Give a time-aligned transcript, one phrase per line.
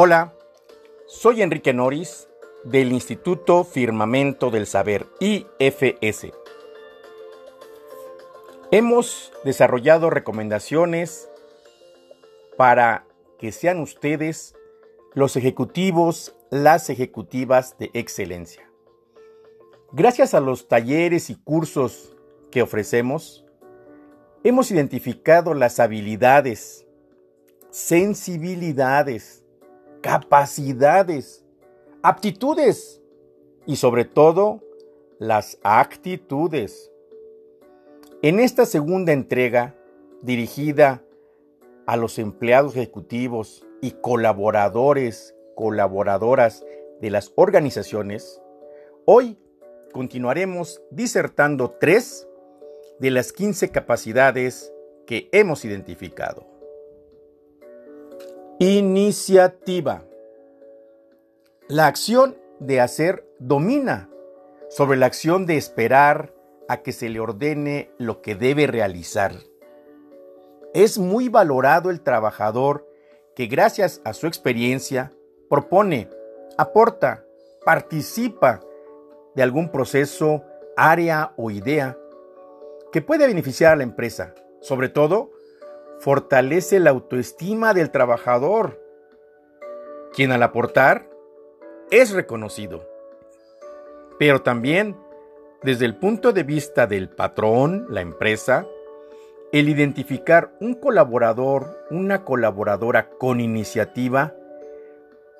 [0.00, 0.32] Hola,
[1.08, 2.28] soy Enrique Noris
[2.62, 6.32] del Instituto Firmamento del Saber, IFS.
[8.70, 11.28] Hemos desarrollado recomendaciones
[12.56, 13.06] para
[13.40, 14.54] que sean ustedes
[15.14, 18.70] los ejecutivos, las ejecutivas de excelencia.
[19.90, 22.16] Gracias a los talleres y cursos
[22.52, 23.44] que ofrecemos,
[24.44, 26.86] hemos identificado las habilidades,
[27.72, 29.37] sensibilidades,
[30.00, 31.44] capacidades,
[32.02, 33.00] aptitudes
[33.66, 34.62] y sobre todo
[35.18, 36.90] las actitudes.
[38.22, 39.74] En esta segunda entrega,
[40.22, 41.02] dirigida
[41.86, 46.64] a los empleados ejecutivos y colaboradores, colaboradoras
[47.00, 48.42] de las organizaciones,
[49.04, 49.38] hoy
[49.92, 52.28] continuaremos disertando tres
[52.98, 54.72] de las 15 capacidades
[55.06, 56.57] que hemos identificado.
[58.60, 60.02] Iniciativa.
[61.68, 64.10] La acción de hacer domina
[64.68, 66.34] sobre la acción de esperar
[66.68, 69.30] a que se le ordene lo que debe realizar.
[70.74, 72.84] Es muy valorado el trabajador
[73.36, 75.12] que gracias a su experiencia
[75.48, 76.10] propone,
[76.56, 77.24] aporta,
[77.64, 78.60] participa
[79.36, 80.42] de algún proceso,
[80.76, 81.96] área o idea
[82.90, 84.34] que puede beneficiar a la empresa.
[84.60, 85.30] Sobre todo,
[86.00, 88.80] fortalece la autoestima del trabajador,
[90.12, 91.08] quien al aportar
[91.90, 92.86] es reconocido.
[94.18, 94.96] Pero también,
[95.62, 98.66] desde el punto de vista del patrón, la empresa,
[99.52, 104.34] el identificar un colaborador, una colaboradora con iniciativa,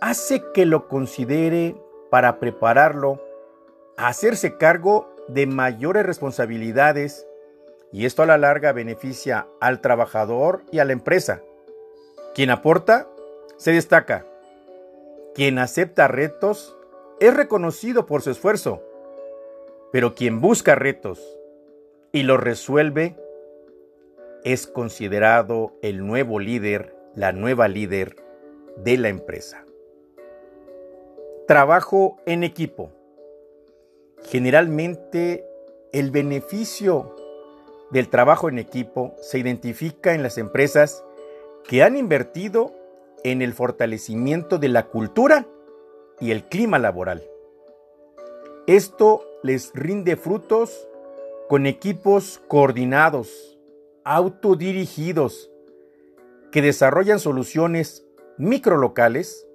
[0.00, 1.74] hace que lo considere
[2.10, 3.22] para prepararlo
[3.96, 7.26] a hacerse cargo de mayores responsabilidades
[7.94, 11.42] y esto a la larga beneficia al trabajador y a la empresa.
[12.34, 13.08] Quien aporta,
[13.56, 14.26] se destaca.
[15.32, 16.76] Quien acepta retos,
[17.20, 18.82] es reconocido por su esfuerzo.
[19.92, 21.20] Pero quien busca retos
[22.10, 23.14] y los resuelve,
[24.42, 28.16] es considerado el nuevo líder, la nueva líder
[28.76, 29.64] de la empresa.
[31.46, 32.90] Trabajo en equipo.
[34.24, 35.46] Generalmente
[35.92, 37.14] el beneficio
[37.90, 41.04] del trabajo en equipo se identifica en las empresas
[41.64, 42.72] que han invertido
[43.22, 45.46] en el fortalecimiento de la cultura
[46.20, 47.22] y el clima laboral.
[48.66, 50.88] Esto les rinde frutos
[51.48, 53.58] con equipos coordinados,
[54.04, 55.50] autodirigidos,
[56.50, 58.06] que desarrollan soluciones
[58.38, 59.46] microlocales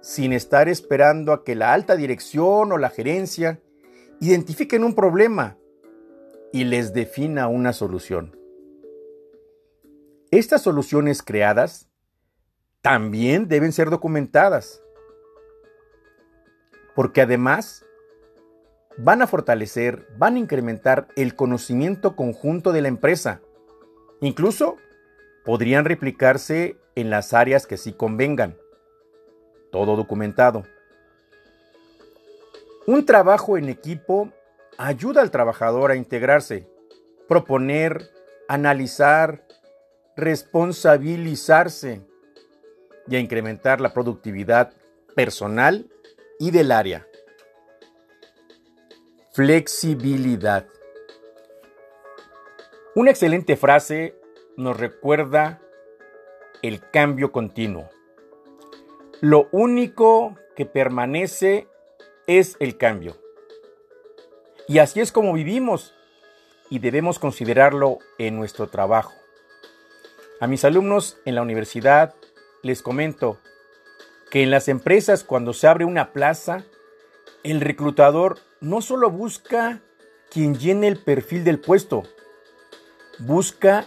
[0.00, 3.60] sin estar esperando a que la alta dirección o la gerencia
[4.20, 5.56] identifiquen un problema
[6.52, 8.36] y les defina una solución.
[10.30, 11.88] Estas soluciones creadas
[12.82, 14.82] también deben ser documentadas,
[16.94, 17.84] porque además
[18.96, 23.40] van a fortalecer, van a incrementar el conocimiento conjunto de la empresa.
[24.20, 24.76] Incluso
[25.44, 28.56] podrían replicarse en las áreas que sí convengan.
[29.72, 30.64] Todo documentado.
[32.86, 34.32] Un trabajo en equipo
[34.80, 36.66] ayuda al trabajador a integrarse,
[37.28, 38.10] proponer,
[38.48, 39.46] analizar,
[40.16, 42.00] responsabilizarse
[43.06, 44.72] y a incrementar la productividad
[45.14, 45.90] personal
[46.38, 47.06] y del área.
[49.32, 50.66] Flexibilidad.
[52.94, 54.16] Una excelente frase
[54.56, 55.60] nos recuerda
[56.62, 57.90] el cambio continuo.
[59.20, 61.68] Lo único que permanece
[62.26, 63.18] es el cambio.
[64.70, 65.96] Y así es como vivimos
[66.68, 69.12] y debemos considerarlo en nuestro trabajo.
[70.38, 72.14] A mis alumnos en la universidad
[72.62, 73.40] les comento
[74.30, 76.62] que en las empresas cuando se abre una plaza,
[77.42, 79.80] el reclutador no solo busca
[80.30, 82.04] quien llene el perfil del puesto,
[83.18, 83.86] busca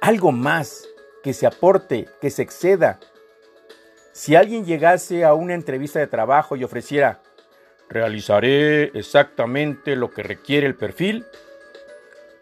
[0.00, 0.86] algo más
[1.24, 3.00] que se aporte, que se exceda.
[4.12, 7.22] Si alguien llegase a una entrevista de trabajo y ofreciera,
[7.92, 11.26] ¿Realizaré exactamente lo que requiere el perfil?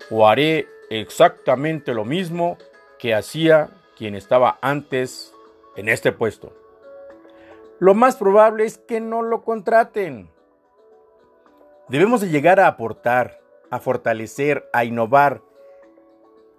[0.08, 2.56] ¿O haré exactamente lo mismo
[3.00, 5.34] que hacía quien estaba antes
[5.74, 6.52] en este puesto?
[7.80, 10.30] Lo más probable es que no lo contraten.
[11.88, 15.42] Debemos de llegar a aportar, a fortalecer, a innovar,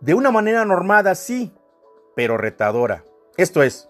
[0.02, 1.54] de una manera normada, sí,
[2.14, 3.06] pero retadora.
[3.38, 3.90] Esto es,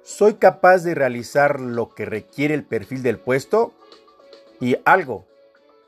[0.00, 3.74] ¿soy capaz de realizar lo que requiere el perfil del puesto?
[4.62, 5.26] Y algo,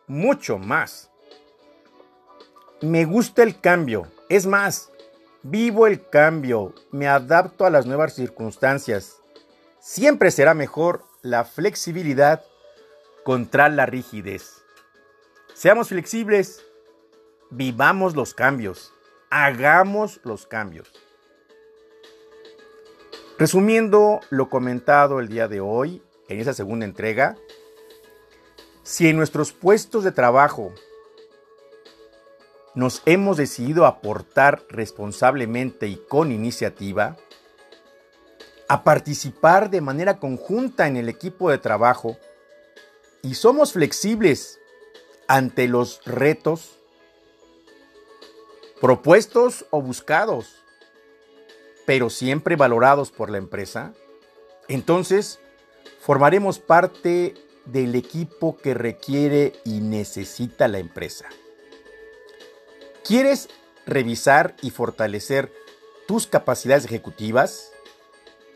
[0.08, 1.08] mucho más.
[2.82, 4.90] Me gusta el cambio, es más,
[5.44, 9.22] vivo el cambio, me adapto a las nuevas circunstancias.
[9.78, 12.42] siempre será mejor la flexibilidad
[13.22, 14.64] contra la rigidez.
[15.54, 16.64] Seamos flexibles,
[17.50, 18.92] vivamos los cambios,
[19.30, 20.90] hagamos los cambios.
[23.38, 27.36] Resumiendo lo comentado el día de hoy, en esa segunda entrega,
[28.84, 30.72] si en nuestros puestos de trabajo
[32.74, 37.16] nos hemos decidido aportar responsablemente y con iniciativa,
[38.68, 42.18] a participar de manera conjunta en el equipo de trabajo
[43.22, 44.60] y somos flexibles
[45.28, 46.78] ante los retos
[48.80, 50.62] propuestos o buscados,
[51.86, 53.94] pero siempre valorados por la empresa,
[54.68, 55.38] entonces
[56.00, 57.34] formaremos parte
[57.66, 61.26] del equipo que requiere y necesita la empresa.
[63.04, 63.48] ¿Quieres
[63.86, 65.52] revisar y fortalecer
[66.06, 67.72] tus capacidades ejecutivas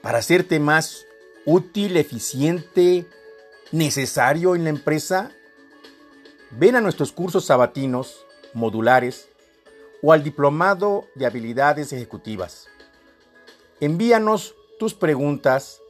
[0.02, 1.06] para hacerte más
[1.44, 3.06] útil, eficiente,
[3.72, 5.30] necesario en la empresa?
[6.50, 9.28] Ven a nuestros cursos sabatinos modulares
[10.02, 12.68] o al diplomado de habilidades ejecutivas.
[13.80, 15.82] Envíanos tus preguntas,